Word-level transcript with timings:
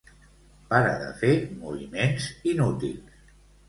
Para 0.71 0.95
de 1.03 1.11
fer 1.21 1.31
moviments 1.67 2.35
inútils. 2.57 3.27